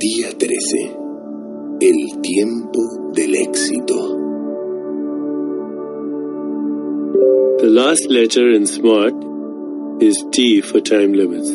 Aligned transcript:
Día 0.00 0.30
13. 0.30 0.96
El 1.80 2.22
tiempo 2.22 3.12
del 3.12 3.34
éxito. 3.34 3.96
The 7.58 7.68
last 7.68 8.08
letter 8.08 8.48
in 8.48 8.64
SMART 8.68 9.14
is 10.00 10.24
T 10.30 10.60
for 10.60 10.80
time 10.80 11.14
limits. 11.14 11.50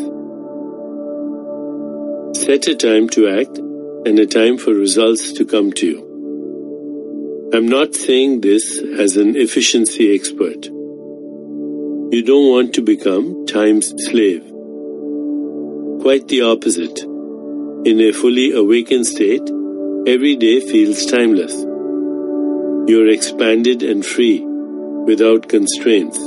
Set 2.44 2.68
a 2.68 2.76
time 2.76 3.08
to 3.12 3.30
act 3.30 3.60
and 4.06 4.20
a 4.20 4.26
time 4.26 4.58
for 4.58 4.74
results 4.74 5.32
to 5.32 5.46
come 5.46 5.72
to 5.72 5.88
you. 5.88 7.50
I'm 7.54 7.70
not 7.70 7.96
saying 7.96 8.42
this 8.42 8.78
as 9.00 9.16
an 9.16 9.38
efficiency 9.38 10.14
expert. 10.14 10.66
You 10.66 12.22
don't 12.26 12.50
want 12.50 12.74
to 12.74 12.82
become 12.82 13.46
time's 13.46 13.94
slave. 14.10 14.44
Quite 16.02 16.28
the 16.28 16.42
opposite. 16.42 17.13
In 17.86 18.00
a 18.00 18.14
fully 18.14 18.54
awakened 18.54 19.06
state, 19.06 19.44
every 20.08 20.38
day 20.38 20.62
feels 20.62 21.06
timeless. 21.06 21.54
You're 22.88 23.10
expanded 23.10 23.84
and 23.84 24.06
free, 24.06 24.40
without 24.40 25.50
constraints. 25.50 26.18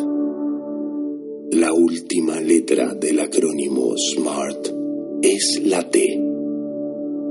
La 1.53 1.73
última 1.73 2.41
letra 2.41 2.93
del 2.95 3.21
acrónimo 3.21 3.97
SMART 3.97 4.69
es 5.23 5.63
la 5.65 5.83
T, 5.89 5.99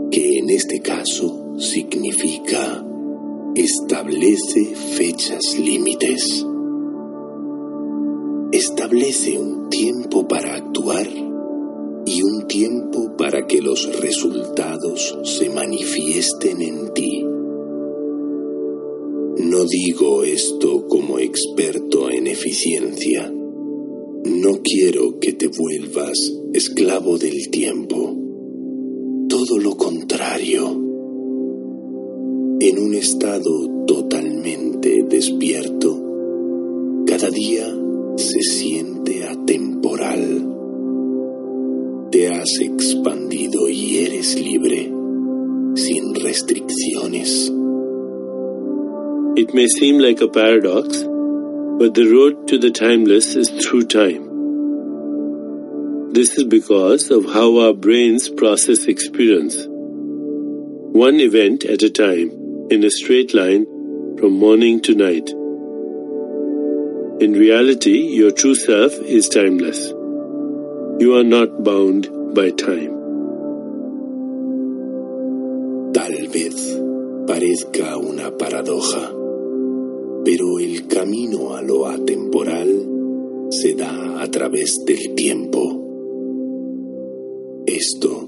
que 0.10 0.40
en 0.40 0.50
este 0.50 0.82
caso 0.82 1.60
significa 1.60 2.84
establece 3.54 4.74
fechas 4.98 5.60
límites. 5.60 6.44
Establece 8.52 9.38
un 9.38 9.70
tiempo 9.70 10.28
para 10.28 10.56
actuar 10.56 11.08
y 12.06 12.22
un 12.24 12.45
tiempo 12.56 13.18
para 13.18 13.48
que 13.48 13.62
los 13.62 14.00
resultados 14.00 15.18
se 15.24 15.50
manifiesten 15.50 16.62
en 16.62 16.94
ti. 16.94 17.22
No 19.44 19.66
digo 19.66 20.24
esto 20.24 20.88
como 20.88 21.20
experto 21.20 22.10
en 22.10 22.28
eficiencia. 22.28 23.30
No 24.24 24.62
quiero 24.64 25.20
que 25.20 25.34
te 25.34 25.48
vuelvas 25.48 26.34
esclavo 26.54 27.18
del 27.18 27.50
tiempo. 27.50 28.16
Todo 29.28 29.60
lo 29.60 29.76
contrario. 29.76 30.82
En 32.62 32.80
un 32.80 32.94
estado 32.96 33.84
totalmente 33.86 35.04
despierto, 35.10 37.04
cada 37.06 37.30
día 37.30 37.68
se 38.16 38.42
siente 38.44 38.95
has 42.46 42.60
expandido 42.60 43.68
y 43.68 44.06
eres 44.06 44.40
libre, 44.40 44.84
sin 45.76 46.14
restricciones. 46.14 47.50
It 49.36 49.54
may 49.56 49.68
seem 49.68 49.98
like 49.98 50.22
a 50.22 50.28
paradox, 50.28 51.04
but 51.80 51.96
the 51.96 52.08
road 52.08 52.48
to 52.50 52.60
the 52.60 52.70
timeless 52.70 53.36
is 53.36 53.50
through 53.50 53.86
time. 53.86 54.24
This 56.14 56.38
is 56.38 56.44
because 56.44 57.10
of 57.10 57.26
how 57.26 57.58
our 57.62 57.74
brains 57.74 58.30
process 58.30 58.86
experience. 58.86 59.66
One 59.68 61.20
event 61.20 61.66
at 61.66 61.82
a 61.82 61.90
time, 61.90 62.30
in 62.70 62.84
a 62.84 62.92
straight 62.92 63.34
line, 63.34 63.66
from 64.20 64.34
morning 64.34 64.82
to 64.82 64.94
night. 64.94 65.32
In 67.20 67.34
reality, 67.34 67.98
your 67.98 68.30
true 68.30 68.56
self 68.56 68.94
is 68.94 69.30
timeless. 69.30 69.88
You 71.00 71.18
are 71.18 71.24
not 71.24 71.64
bound 71.64 72.08
Tal 75.94 76.28
vez 76.28 76.82
parezca 77.26 77.96
una 77.96 78.38
paradoja, 78.38 79.16
pero 80.26 80.60
el 80.60 80.86
camino 80.88 81.56
a 81.56 81.62
lo 81.62 81.88
atemporal 81.88 83.48
se 83.52 83.76
da 83.76 84.22
a 84.22 84.30
través 84.30 84.84
del 84.86 85.16
tiempo. 85.16 85.82
Esto 87.66 88.28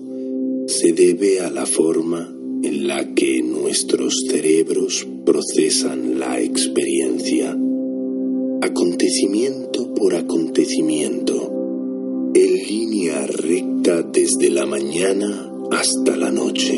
se 0.68 0.94
debe 0.94 1.42
a 1.42 1.52
la 1.52 1.66
forma 1.66 2.34
en 2.64 2.88
la 2.88 3.14
que 3.14 3.44
nuestros 3.44 4.24
cerebros 4.30 5.06
procesan 5.26 6.18
la 6.18 6.40
experiencia, 6.40 7.58
acontecimiento 8.62 9.94
por 9.94 10.16
acontecimiento, 10.16 11.52
en 11.52 11.57
línea 12.68 13.26
recta 13.26 14.02
desde 14.02 14.50
la 14.50 14.66
mañana 14.66 15.50
hasta 15.72 16.18
la 16.18 16.30
noche. 16.32 16.78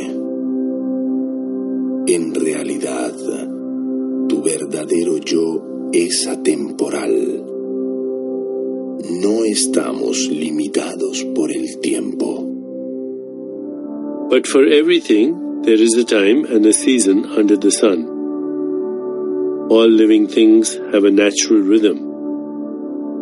En 2.08 2.36
realidad, 2.36 3.14
tu 4.28 4.44
verdadero 4.44 5.18
yo 5.18 5.90
es 5.92 6.28
atemporal. 6.28 7.44
No 9.10 9.44
estamos 9.46 10.30
limitados 10.30 11.26
por 11.34 11.52
el 11.52 11.80
tiempo. 11.80 12.46
But 14.30 14.46
for 14.46 14.68
everything, 14.68 15.64
there 15.64 15.82
is 15.82 15.96
a 15.98 16.04
time 16.04 16.46
and 16.46 16.68
a 16.68 16.74
season 16.74 17.26
under 17.26 17.58
the 17.58 17.72
sun. 17.72 18.06
All 19.72 19.90
living 19.90 20.28
things 20.28 20.78
have 20.94 21.04
a 21.04 21.12
natural 21.12 21.62
rhythm. 21.62 21.98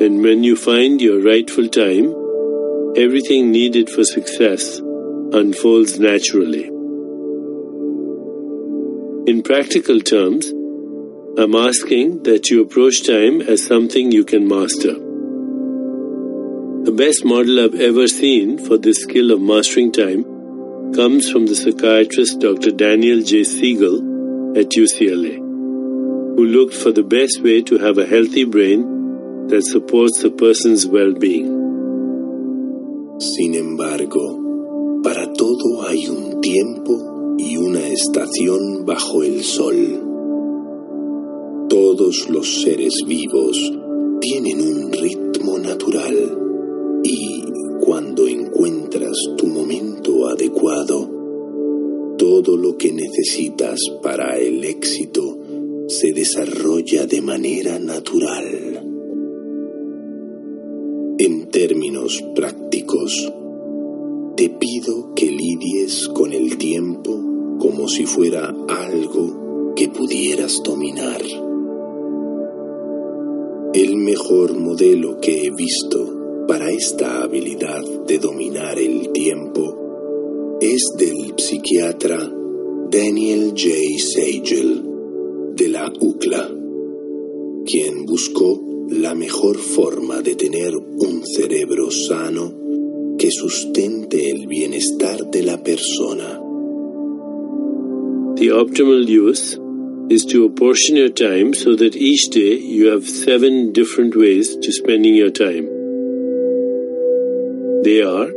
And 0.02 0.22
when 0.22 0.44
you 0.44 0.58
find 0.58 1.02
your 1.02 1.22
rightful 1.22 1.70
time, 1.70 2.17
everything 2.96 3.52
needed 3.52 3.90
for 3.90 4.04
success 4.04 4.80
unfolds 5.34 6.00
naturally. 6.00 6.66
In 9.30 9.44
practical 9.44 10.00
terms, 10.00 10.48
I'm 11.38 11.54
asking 11.54 12.24
that 12.24 12.50
you 12.50 12.62
approach 12.62 13.06
time 13.06 13.42
as 13.42 13.66
something 13.66 14.12
you 14.12 14.24
can 14.24 14.48
master. 14.48 14.94
The 16.86 16.94
best 16.96 17.26
model 17.26 17.60
I've 17.60 17.76
ever 17.76 18.08
seen 18.08 18.58
for 18.66 18.78
this 18.78 19.04
skill 19.04 19.32
of 19.32 19.42
mastering 19.42 19.92
time 19.92 20.24
comes 20.94 21.30
from 21.30 21.46
the 21.46 21.56
psychiatrist 21.56 22.40
Dr. 22.40 22.72
Daniel 22.72 23.22
J. 23.22 23.44
Siegel 23.44 24.58
at 24.58 24.70
UCLA, 24.70 25.36
who 25.36 26.46
looked 26.46 26.76
for 26.76 26.92
the 26.94 27.04
best 27.04 27.42
way 27.44 27.62
to 27.64 27.78
have 27.78 27.98
a 27.98 28.08
healthy 28.08 28.46
brain 28.46 29.48
that 29.48 29.64
supports 29.64 30.24
a 30.24 30.32
person's 30.32 30.88
well 30.88 31.14
being. 31.14 31.57
Sin 33.20 33.56
embargo, 33.56 34.40
para 35.04 35.34
todo 35.34 35.88
hay 35.88 36.08
un 36.08 36.40
tiempo 36.40 37.36
y 37.40 37.58
una 37.58 37.88
estación 37.88 38.86
bajo 38.86 39.24
el 39.24 39.44
sol. 39.44 40.04
Todos 41.68 42.30
los 42.30 42.62
seres 42.62 42.94
vivos 43.08 43.74
tienen 44.22 44.62
un 44.62 44.92
ritmo 44.92 45.58
natural 45.58 46.38
y 47.04 47.44
cuando 47.82 48.28
encuentras 48.28 49.18
tu 49.36 49.48
momento 49.48 50.28
adecuado, 50.28 51.10
todo 52.20 52.56
lo 52.56 52.78
que 52.78 52.92
necesitas 52.92 53.80
para 54.04 54.38
el 54.38 54.64
éxito 54.64 55.38
se 55.88 56.14
desarrolla 56.14 57.08
de 57.08 57.22
manera 57.22 57.80
natural. 57.80 58.84
En 61.20 61.50
términos 61.50 62.24
prácticos, 62.36 62.67
te 64.36 64.50
pido 64.50 65.14
que 65.16 65.28
lidies 65.28 66.10
con 66.10 66.34
el 66.34 66.58
tiempo 66.58 67.18
como 67.60 67.88
si 67.88 68.06
fuera 68.06 68.54
algo 68.68 69.74
que 69.76 69.88
pudieras 69.88 70.62
dominar. 70.64 71.22
El 73.74 73.96
mejor 73.98 74.60
modelo 74.60 75.20
que 75.22 75.46
he 75.46 75.52
visto 75.52 76.46
para 76.48 76.70
esta 76.70 77.24
habilidad 77.24 77.84
de 78.08 78.18
dominar 78.20 78.78
el 78.78 79.12
tiempo 79.12 80.58
es 80.60 80.84
del 80.98 81.34
psiquiatra 81.38 82.18
Daniel 82.92 83.54
J. 83.56 83.70
Sagel 84.00 84.84
de 85.56 85.68
la 85.70 85.92
UCLA, 86.00 86.50
quien 87.66 88.06
buscó 88.06 88.62
la 88.90 89.16
mejor 89.16 89.58
forma 89.58 90.22
de 90.22 90.36
tener 90.36 90.76
un 90.76 91.26
cerebro 91.26 91.92
sano 91.92 92.67
que 93.28 93.32
sustente 93.32 94.30
el 94.30 94.48
bienestar 94.48 95.30
de 95.30 95.44
la 95.44 95.62
persona. 95.62 96.40
The 98.38 98.52
optimal 98.54 99.06
use 99.06 99.60
is 100.10 100.24
to 100.28 100.46
apportion 100.46 100.96
your 100.96 101.10
time 101.10 101.54
so 101.54 101.76
that 101.76 101.98
each 101.98 102.30
day 102.30 102.56
you 102.56 102.88
have 102.88 103.06
seven 103.06 103.74
different 103.74 104.16
ways 104.16 104.56
to 104.56 104.72
spending 104.72 105.16
your 105.16 105.32
time. 105.32 105.68
They 107.84 108.02
are 108.02 108.32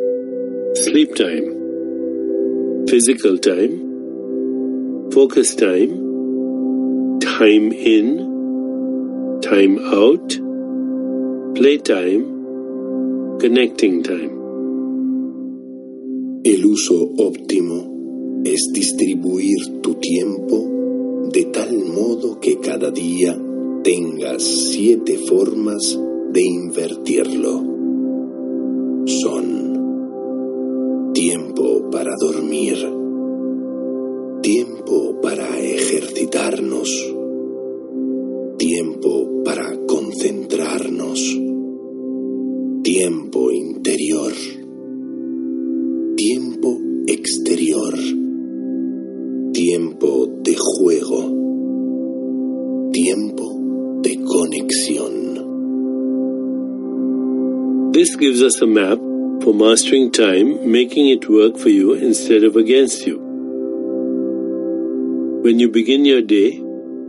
sleep 0.75 1.15
time, 1.15 2.87
physical 2.89 3.39
time, 3.39 5.13
focus 5.13 5.55
time, 5.55 7.21
time 7.21 7.71
in, 7.95 9.41
time 9.41 9.79
out, 10.01 10.37
playtime, 11.55 13.39
connecting 13.39 14.03
time. 14.03 14.40
El 16.43 16.65
uso 16.65 16.95
óptimo 17.19 18.41
es 18.45 18.71
distribuir 18.73 19.83
tu 19.83 19.97
tiempo 19.97 20.67
de 21.31 21.45
tal 21.45 21.85
modo 21.85 22.41
que 22.41 22.57
cada 22.57 22.91
día 22.91 23.39
tengas 23.85 24.43
siete 24.43 25.19
formas 25.19 26.01
de 26.33 26.43
invertirlo. 26.43 27.63
Son 29.05 31.13
tiempo 31.13 31.91
para 31.91 32.15
dormir, 32.19 32.79
tiempo 34.41 35.21
para 35.21 35.61
ejercitarnos, 35.61 37.15
tiempo 38.57 39.43
para 39.45 39.79
concentrarnos, 39.87 41.39
tiempo 42.83 43.51
interior, 43.51 44.33
gives 58.21 58.43
us 58.43 58.61
a 58.61 58.67
map 58.67 58.99
for 59.43 59.55
mastering 59.55 60.13
time, 60.13 60.71
making 60.71 61.09
it 61.09 61.27
work 61.31 61.57
for 61.57 61.71
you 61.71 61.95
instead 61.95 62.45
of 62.45 62.55
against 62.55 63.07
you. 63.07 63.17
When 65.43 65.59
you 65.59 65.71
begin 65.71 66.05
your 66.05 66.21
day, 66.21 66.63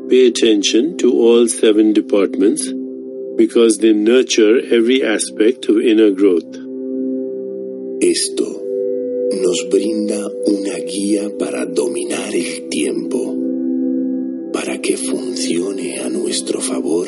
pay 0.10 0.28
attention 0.28 0.98
to 1.00 1.12
all 1.12 1.50
seven 1.50 1.92
departments 1.92 2.72
because 3.36 3.80
they 3.80 3.92
nurture 3.92 4.60
every 4.74 5.04
aspect 5.04 5.68
of 5.68 5.80
inner 5.80 6.12
growth. 6.12 6.56
Esto 8.02 8.48
nos 9.44 9.68
brinda 9.70 10.32
una 10.48 10.80
guía 10.80 11.38
para 11.38 11.66
dominar 11.66 12.34
el 12.34 12.70
tiempo, 12.70 13.36
para 14.54 14.80
que 14.80 14.96
funcione 14.96 16.00
a 16.00 16.10
nuestro 16.10 16.62
favor 16.62 17.08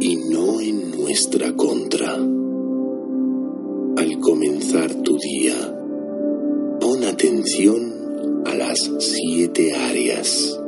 y 0.00 0.16
no 0.16 0.60
en 0.60 0.90
nuestra 0.90 1.56
contra. 1.56 2.41
Comenzar 4.22 4.94
tu 5.02 5.18
día, 5.18 5.56
pon 6.78 7.02
atención 7.02 8.44
a 8.46 8.54
las 8.54 8.78
siete 9.00 9.74
áreas, 9.74 10.60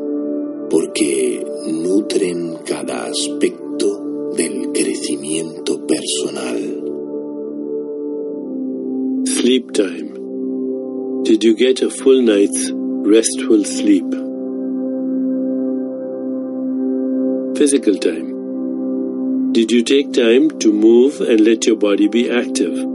porque 0.69 1.47
nutren 1.71 2.57
cada 2.67 3.07
aspecto 3.07 4.33
del 4.37 4.73
crecimiento 4.73 5.87
personal. 5.87 6.83
Sleep 9.25 9.73
time. 9.73 11.23
Did 11.23 11.45
you 11.45 11.55
get 11.55 11.81
a 11.81 11.91
full 11.91 12.23
night's 12.23 12.73
restful 12.75 13.65
sleep? 13.65 14.11
Physical 17.57 17.95
time. 18.01 19.53
Did 19.53 19.71
you 19.71 19.85
take 19.85 20.13
time 20.13 20.51
to 20.59 20.73
move 20.73 21.21
and 21.21 21.41
let 21.41 21.65
your 21.69 21.77
body 21.77 22.09
be 22.09 22.29
active? 22.29 22.94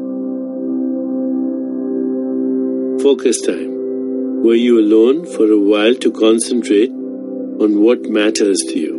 Focus 3.02 3.40
time. 3.40 4.44
Were 4.44 4.56
you 4.56 4.78
alone 4.78 5.26
for 5.26 5.50
a 5.50 5.58
while 5.58 5.96
to 5.96 6.12
concentrate 6.12 6.90
on 6.90 7.82
what 7.82 8.02
matters 8.10 8.58
to 8.68 8.78
you? 8.78 8.96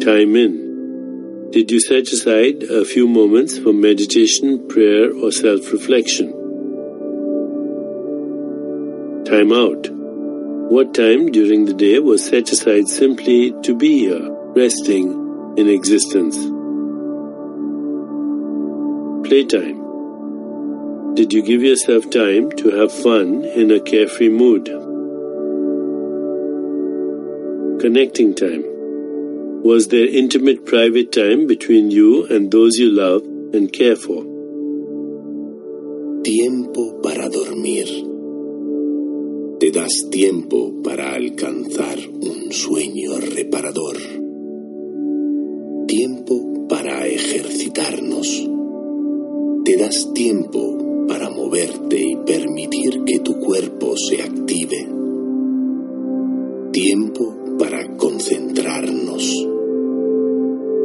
Time 0.00 0.34
in. 0.34 1.50
Did 1.50 1.70
you 1.70 1.78
set 1.78 2.10
aside 2.10 2.62
a 2.62 2.86
few 2.86 3.06
moments 3.06 3.58
for 3.58 3.74
meditation, 3.74 4.66
prayer, 4.66 5.12
or 5.14 5.30
self 5.30 5.70
reflection? 5.72 6.32
Time 9.26 9.52
out. 9.52 9.90
What 10.72 10.94
time 10.94 11.30
during 11.32 11.66
the 11.66 11.74
day 11.74 11.98
was 11.98 12.24
set 12.24 12.50
aside 12.50 12.88
simply 12.88 13.52
to 13.62 13.76
be 13.76 13.98
here, 13.98 14.30
resting 14.56 15.54
in 15.58 15.68
existence? 15.68 16.36
Playtime. 19.28 19.85
Did 21.16 21.32
you 21.32 21.42
give 21.42 21.62
yourself 21.62 22.10
time 22.10 22.50
to 22.58 22.70
have 22.76 22.92
fun 22.92 23.42
in 23.42 23.70
a 23.70 23.80
carefree 23.80 24.28
mood? 24.28 24.66
Connecting 27.80 28.34
time. 28.34 28.64
Was 29.62 29.88
there 29.88 30.06
intimate 30.06 30.66
private 30.66 31.12
time 31.12 31.46
between 31.46 31.90
you 31.90 32.26
and 32.26 32.52
those 32.52 32.76
you 32.76 32.90
love 32.90 33.22
and 33.54 33.72
care 33.72 33.96
for? 33.96 34.24
Tiempo 36.22 37.00
para 37.00 37.30
dormir. 37.30 37.86
Te 39.58 39.70
das 39.70 40.10
tiempo 40.10 40.82
para 40.84 41.14
alcanzar 41.14 41.98
un 42.12 42.52
sueño 42.52 43.16
reparador. 43.20 43.96
Tiempo 45.88 46.66
para 46.68 47.06
ejercitarnos. 47.06 48.50
Te 49.64 49.76
das 49.78 50.12
tiempo 50.12 50.75
moverte 51.56 51.98
y 51.98 52.16
permitir 52.16 53.02
que 53.06 53.20
tu 53.20 53.38
cuerpo 53.40 53.96
se 53.96 54.22
active. 54.22 54.88
Tiempo 56.70 57.34
para 57.58 57.96
concentrarnos. 57.96 59.48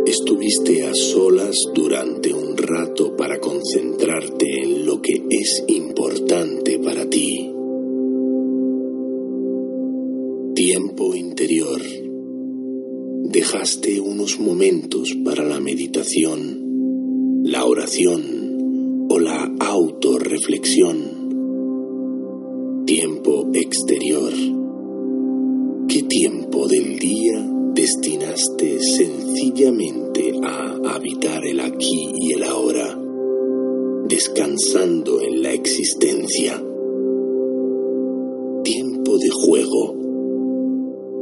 Estuviste 0.05 0.85
a 0.85 0.93
solas 0.93 1.57
durante 1.73 2.33
un 2.33 2.55
rato 2.55 3.17
para 3.17 3.39
concentrarte 3.39 4.45
en 4.63 4.85
lo 4.85 5.01
que 5.01 5.21
es 5.29 5.63
importante 5.67 6.79
para 6.79 7.09
ti. 7.09 7.51
Tiempo 10.55 11.13
interior. 11.15 11.81
Dejaste 13.23 13.99
unos 13.99 14.39
momentos 14.39 15.17
para 15.25 15.43
la 15.43 15.59
meditación, 15.59 17.41
la 17.43 17.65
oración 17.65 18.40
autorreflexión. 20.31 20.97
Tiempo 22.85 23.49
exterior. 23.53 24.31
¿Qué 25.87 26.03
tiempo 26.03 26.67
del 26.67 26.99
día 26.99 27.49
destinaste 27.73 28.79
sencillamente 28.79 30.33
a 30.41 30.77
habitar 30.95 31.45
el 31.45 31.59
aquí 31.59 32.13
y 32.17 32.33
el 32.33 32.43
ahora, 32.43 32.97
descansando 34.07 35.19
en 35.21 35.43
la 35.43 35.51
existencia? 35.51 36.63
Tiempo 38.63 39.17
de 39.17 39.29
juego. 39.29 39.97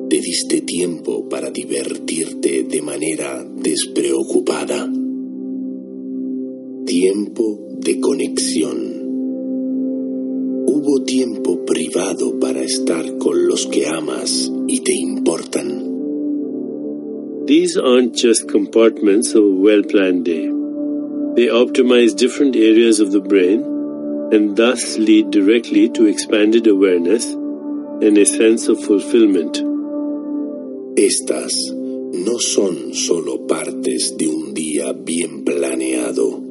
Te 0.10 0.20
diste 0.20 0.62
tiempo 0.62 1.28
para 1.30 1.50
divertirte 1.50 2.64
de 2.64 2.82
manera 2.82 3.44
despreocupada. 3.44 4.88
Tiempo 6.86 7.60
de 7.80 8.00
conexión. 8.00 8.99
Hubo 10.80 11.04
tiempo 11.04 11.66
privado 11.66 12.40
para 12.40 12.62
estar 12.62 13.18
con 13.18 13.48
los 13.50 13.68
que 13.68 13.86
amas 13.86 14.50
y 14.66 14.80
te 14.80 14.94
importan. 14.96 15.84
These 17.46 17.78
aren't 17.78 18.16
just 18.16 18.48
compartments 18.48 19.36
of 19.36 19.44
a 19.44 19.56
well 19.62 19.84
planned 19.84 20.24
day. 20.24 20.50
They 21.36 21.48
optimize 21.52 22.16
different 22.16 22.56
areas 22.56 23.02
of 23.02 23.12
the 23.12 23.20
brain 23.20 23.62
and 24.32 24.56
thus 24.56 24.98
lead 24.98 25.32
directly 25.32 25.90
to 25.90 26.06
expanded 26.06 26.66
awareness 26.66 27.26
and 27.26 28.18
a 28.18 28.26
sense 28.26 28.70
of 28.70 28.82
fulfillment. 28.82 29.62
Estas 30.96 31.74
no 31.74 32.40
son 32.40 32.94
solo 32.94 33.46
partes 33.46 34.16
de 34.16 34.30
un 34.30 34.54
día 34.54 34.94
bien 34.94 35.44
planeado. 35.44 36.42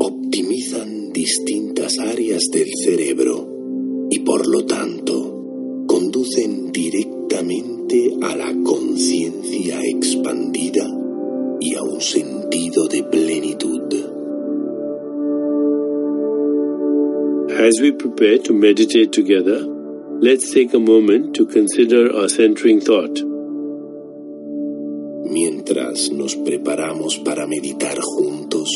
Optimizan 0.00 1.12
distintas 1.12 1.55
áreas 1.98 2.44
del 2.52 2.68
cerebro 2.84 3.48
y 4.10 4.20
por 4.20 4.46
lo 4.46 4.64
tanto 4.64 5.84
conducen 5.86 6.72
directamente 6.72 8.12
a 8.22 8.36
la 8.36 8.54
conciencia 8.64 9.80
expandida 9.82 10.96
sentido 12.00 12.88
de 12.88 13.02
plenitud. 13.02 13.76
As 17.58 17.80
we 17.80 17.92
prepare 17.92 18.38
to 18.38 18.52
meditate 18.52 19.12
together, 19.12 19.60
let's 20.20 20.52
take 20.52 20.74
a 20.74 20.78
moment 20.78 21.34
to 21.36 21.46
consider 21.46 22.14
our 22.14 22.28
centering 22.28 22.80
thought. 22.80 23.18
Mientras 25.28 26.12
nos 26.12 26.36
preparamos 26.36 27.18
para 27.24 27.46
meditar 27.46 27.98
juntos, 28.00 28.68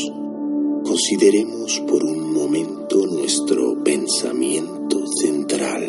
consideremos 0.91 1.79
por 1.87 2.03
un 2.03 2.33
momento 2.33 3.07
nuestro 3.07 3.81
pensamiento 3.85 5.07
central. 5.23 5.85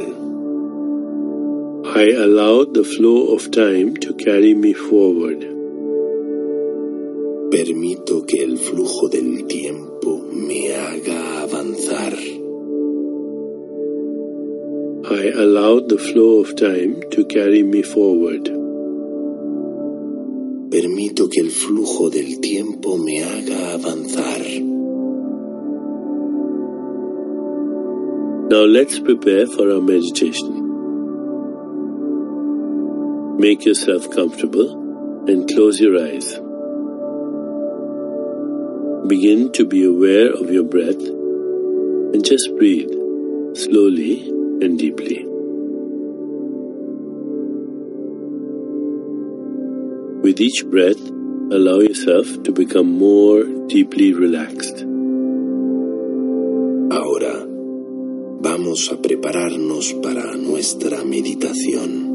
I 1.96 2.14
allow 2.14 2.72
the 2.72 2.84
flow 2.84 3.34
of 3.34 3.50
time 3.50 3.96
to 3.96 4.14
carry 4.14 4.54
me 4.54 4.76
forward. 4.76 5.40
Permito 7.50 8.28
que 8.28 8.44
el 8.44 8.60
flujo 8.60 9.10
del 9.10 9.48
tiempo 9.48 10.22
me 10.32 10.76
haga 10.76 11.42
avanzar. 11.42 12.14
I 15.10 15.32
allow 15.36 15.80
the 15.80 15.98
flow 15.98 16.42
of 16.42 16.54
time 16.56 17.02
to 17.10 17.26
carry 17.26 17.64
me 17.64 17.82
forward. 17.82 18.52
Permito 20.70 21.28
que 21.28 21.42
el 21.42 21.50
flujo 21.50 22.12
del 22.12 22.40
tiempo 22.40 23.00
me 23.00 23.24
haga 23.24 23.74
avanzar. 23.74 24.71
Now 28.52 28.64
let's 28.64 29.00
prepare 29.00 29.48
for 29.48 29.72
our 29.72 29.80
meditation. 29.80 30.50
Make 33.38 33.64
yourself 33.64 34.12
comfortable 34.14 35.26
and 35.30 35.48
close 35.48 35.80
your 35.80 35.98
eyes. 35.98 36.34
Begin 39.08 39.54
to 39.54 39.64
be 39.64 39.86
aware 39.86 40.34
of 40.34 40.52
your 40.52 40.66
breath 40.66 41.00
and 41.00 42.26
just 42.26 42.54
breathe 42.58 42.92
slowly 43.56 44.28
and 44.28 44.78
deeply. 44.78 45.24
With 50.24 50.42
each 50.42 50.66
breath, 50.66 51.00
allow 51.00 51.80
yourself 51.80 52.44
to 52.44 52.52
become 52.52 52.92
more 52.92 53.46
deeply 53.68 54.12
relaxed. 54.14 54.91
Vamos 58.72 58.90
a 58.90 59.02
prepararnos 59.02 59.94
para 59.96 60.38
nuestra 60.38 61.04
meditación. 61.04 62.11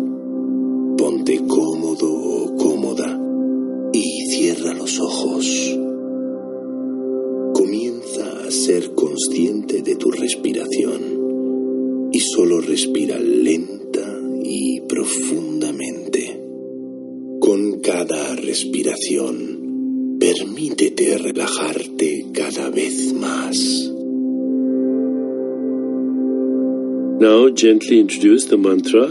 Now 27.18 27.48
gently 27.48 27.98
introduce 27.98 28.44
the 28.44 28.58
mantra 28.58 29.06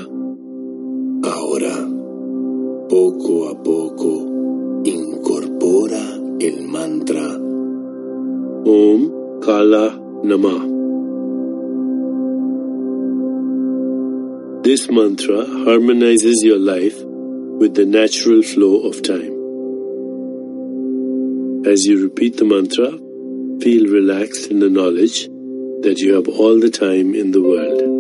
Ahora, 1.27 1.75
poco 2.87 3.49
a 3.49 3.55
poco, 3.63 4.83
incorpora 4.83 6.13
el 6.39 6.67
mantra 6.67 7.33
Om 8.63 9.41
Kala 9.41 9.99
Nama. 10.23 10.55
This 14.61 14.87
mantra 14.91 15.43
harmonizes 15.65 16.43
your 16.43 16.59
life 16.59 17.03
with 17.03 17.73
the 17.73 17.87
natural 17.87 18.43
flow 18.43 18.81
of 18.87 19.01
time. 19.01 19.33
As 21.65 21.87
you 21.87 22.03
repeat 22.03 22.37
the 22.37 22.45
mantra, 22.45 22.91
feel 23.63 23.91
relaxed 23.91 24.51
in 24.51 24.59
the 24.59 24.69
knowledge 24.69 25.27
that 25.81 25.97
you 25.97 26.13
have 26.13 26.27
all 26.27 26.59
the 26.59 26.69
time 26.69 27.15
in 27.15 27.31
the 27.31 27.41
world. 27.41 27.94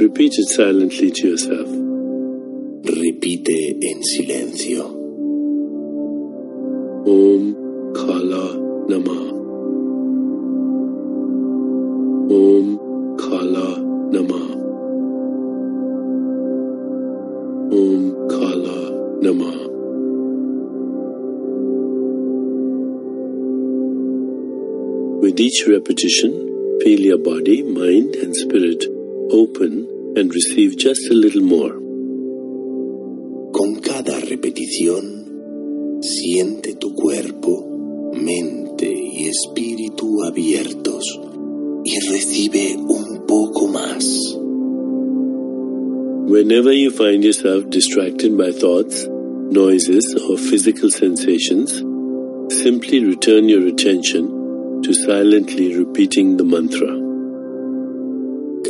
Repeat 0.00 0.38
it 0.38 0.48
silently 0.48 1.10
to 1.10 1.28
yourself. 1.28 1.68
Repite 2.88 3.76
en 3.82 4.02
silencio. 4.02 4.84
Om 7.04 7.54
Kala 7.94 8.46
Nama. 8.88 9.18
Om 12.32 12.66
Kala 13.18 13.68
Nama. 14.14 14.42
Om 17.76 18.02
Kala 18.30 18.80
Nama. 19.20 19.52
With 25.20 25.38
each 25.38 25.66
repetition, 25.66 26.80
feel 26.82 27.00
your 27.00 27.18
body, 27.18 27.62
mind, 27.62 28.14
and 28.14 28.34
spirit 28.34 28.86
open 29.30 29.89
and 30.16 30.34
receive 30.34 30.76
just 30.76 31.10
a 31.10 31.14
little 31.14 31.42
more. 31.42 31.72
Con 33.52 33.80
cada 33.80 34.18
repetición, 34.20 36.00
siente 36.02 36.74
tu 36.74 36.94
cuerpo, 36.94 38.10
mente 38.14 38.92
y 38.92 39.28
espíritu 39.28 40.22
abiertos 40.24 41.20
y 41.84 41.98
recibe 42.10 42.76
un 42.76 43.26
poco 43.26 43.68
más. 43.68 44.36
Whenever 46.28 46.72
you 46.72 46.90
find 46.90 47.24
yourself 47.24 47.68
distracted 47.70 48.36
by 48.36 48.52
thoughts, 48.52 49.06
noises, 49.08 50.14
or 50.28 50.38
physical 50.38 50.90
sensations, 50.90 51.82
simply 52.54 53.04
return 53.04 53.48
your 53.48 53.66
attention 53.66 54.80
to 54.82 54.94
silently 54.94 55.74
repeating 55.76 56.36
the 56.36 56.44
mantra. 56.44 57.09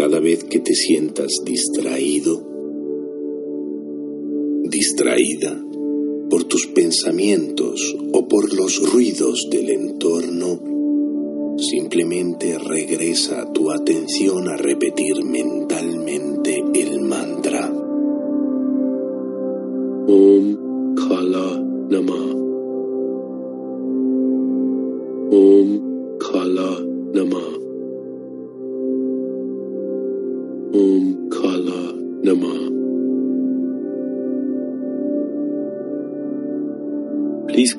Cada 0.00 0.18
vez 0.18 0.44
que 0.44 0.60
te 0.60 0.74
sientas 0.74 1.30
distraído, 1.44 2.42
distraída 4.64 5.62
por 6.30 6.44
tus 6.44 6.68
pensamientos 6.68 7.98
o 8.10 8.26
por 8.26 8.54
los 8.54 8.80
ruidos 8.90 9.46
del 9.50 9.68
entorno, 9.68 10.58
simplemente 11.58 12.58
regresa 12.58 13.52
tu 13.52 13.70
atención 13.70 14.48
a 14.48 14.56
repetir 14.56 15.22
mentalmente 15.22 16.64
el 16.72 17.00
mantra. 17.02 17.70
Om 20.08 20.94
Kala 20.94 21.62
Nama. 21.90 22.19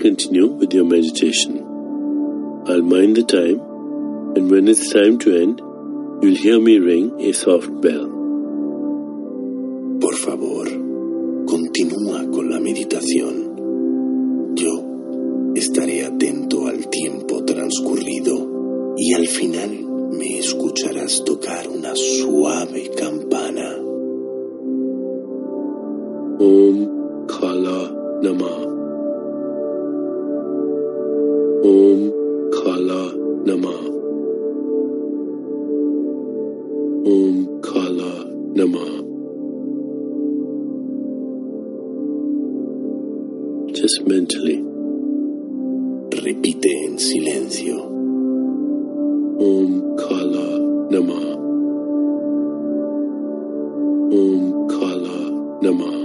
Continue 0.01 0.47
with 0.47 0.73
your 0.73 0.85
meditation. 0.85 1.59
I'll 2.67 2.81
mind 2.81 3.17
the 3.17 3.23
time, 3.23 3.59
and 4.35 4.49
when 4.49 4.67
it's 4.67 4.91
time 4.91 5.19
to 5.19 5.35
end, 5.39 5.61
you'll 6.23 6.35
hear 6.35 6.59
me 6.59 6.79
ring 6.79 7.21
a 7.21 7.31
soft 7.33 7.69
bell. 7.81 8.07
Por 10.01 10.15
favor, 10.15 10.65
continúa 11.45 12.31
con 12.31 12.49
la 12.49 12.59
meditación. 12.59 14.55
Yo 14.55 15.53
estaré 15.55 16.03
atento 16.03 16.65
al 16.65 16.89
tiempo 16.89 17.43
transcurrido 17.45 18.95
y 18.97 19.13
al 19.13 19.27
final 19.27 19.85
me 20.13 20.39
escucharás 20.39 21.23
tocar 21.23 21.67
una 21.67 21.95
suave 21.95 22.89
campana. 22.97 23.77
Om 26.39 27.27
Kala 27.27 27.91
Nama. 28.23 28.70
Om 31.71 32.01
Kala 32.51 33.03
Nama. 33.45 33.75
Om 37.15 37.35
Kala 37.67 38.13
Nama. 38.59 38.85
Just 43.73 44.05
mentally. 44.07 44.57
Repite 46.25 46.69
en 46.87 46.97
silencio. 46.97 47.79
Om 49.39 49.71
Kala 50.03 50.49
Nama. 50.91 51.21
Om 54.11 54.67
Kala 54.75 55.19
Nama. 55.61 56.00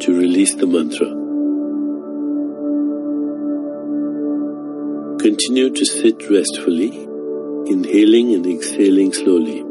To 0.00 0.16
release 0.16 0.54
the 0.54 0.66
mantra. 0.66 1.08
Continue 5.20 5.70
to 5.70 5.84
sit 5.84 6.30
restfully, 6.30 6.90
inhaling 7.66 8.34
and 8.34 8.46
exhaling 8.46 9.12
slowly. 9.12 9.64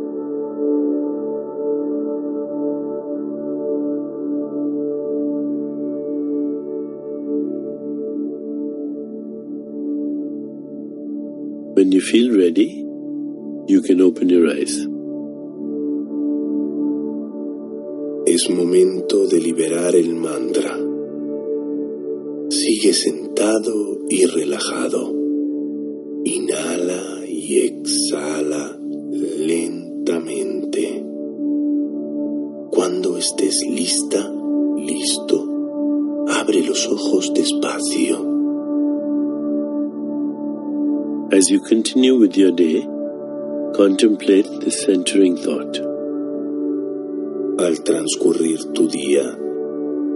When 11.75 11.91
you 11.91 12.01
feel 12.01 12.37
ready, 12.37 12.83
you 13.67 13.81
can 13.81 14.01
open 14.01 14.29
your 14.29 14.49
eyes. 14.49 14.96
Es 18.37 18.51
momento 18.51 19.25
de 19.25 19.39
liberar 19.39 19.95
el 19.95 20.13
mantra. 20.13 20.77
Sigue 22.51 22.93
sentado 22.93 23.97
y 24.09 24.25
relajado. 24.27 25.11
Inhala 26.23 27.25
y 27.27 27.61
exhala 27.61 28.77
lentamente. 29.39 31.03
Cuando 32.69 33.17
estés 33.17 33.65
lista, 33.67 34.31
listo, 34.77 35.43
abre 36.27 36.61
los 36.61 36.87
ojos 36.89 37.33
despacio. 37.33 38.17
As 41.31 41.49
you 41.49 41.59
continue 41.61 42.15
with 42.19 42.37
your 42.37 42.51
day, 42.51 42.87
contemplate 43.75 44.47
the 44.63 44.69
centering 44.69 45.35
thought. 45.37 45.86
Al 47.59 47.83
transcurrir 47.83 48.65
tu 48.71 48.87
día, 48.87 49.35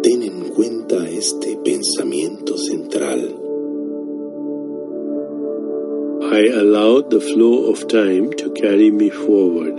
ten 0.03 0.21
en 0.21 0.49
cuenta 0.49 1.09
este 1.09 1.57
pensamiento 1.57 2.55
central. 2.55 3.35
I 6.21 6.49
allow 6.49 7.01
the 7.01 7.19
flow 7.19 7.71
of 7.71 7.87
time 7.87 8.29
to 8.37 8.51
carry 8.53 8.91
me 8.91 9.09
forward. 9.09 9.75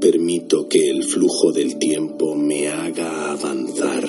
Permito 0.00 0.66
que 0.70 0.88
el 0.88 1.04
flujo 1.04 1.52
del 1.52 1.78
tiempo 1.78 2.34
me 2.34 2.68
haga 2.68 3.32
avanzar. 3.32 4.08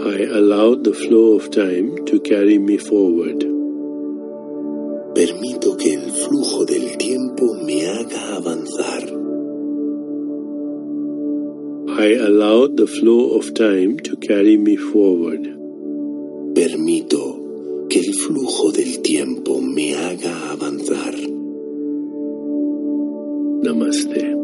I 0.00 0.24
allow 0.34 0.74
the 0.74 0.92
flow 0.92 1.36
of 1.36 1.50
time 1.50 2.04
to 2.06 2.20
carry 2.22 2.58
me 2.58 2.76
forward. 2.76 3.45
Permito 5.46 5.76
que 5.76 5.94
el 5.94 6.10
flujo 6.10 6.64
del 6.64 6.96
tiempo 6.96 7.54
me 7.54 7.86
haga 7.86 8.36
avanzar. 8.36 9.04
I 11.88 12.16
allow 12.18 12.66
the 12.66 12.88
flow 12.88 13.36
of 13.36 13.54
time 13.54 13.96
to 14.00 14.16
carry 14.16 14.56
me 14.56 14.76
forward. 14.76 15.46
Permito 16.52 17.86
que 17.88 18.00
el 18.00 18.14
flujo 18.14 18.72
del 18.72 19.00
tiempo 19.02 19.60
me 19.60 19.94
haga 19.94 20.50
avanzar. 20.50 21.14
Namaste. 23.62 24.35